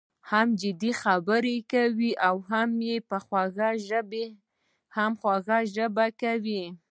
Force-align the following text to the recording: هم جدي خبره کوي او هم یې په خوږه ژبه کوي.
هم 0.31 0.47
جدي 0.61 0.91
خبره 1.03 1.55
کوي 1.71 2.11
او 2.27 2.35
هم 2.49 2.69
یې 2.87 2.97
په 3.09 3.17
خوږه 3.25 5.59
ژبه 5.77 6.07
کوي. 6.21 6.63